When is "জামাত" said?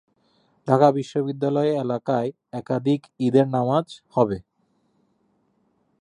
3.53-3.87